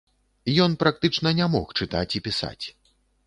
Ён 0.63 0.71
практычна 0.83 1.33
не 1.39 1.47
мог 1.55 1.75
чытаць 1.81 2.11
і 2.21 2.25
пісаць. 2.29 2.65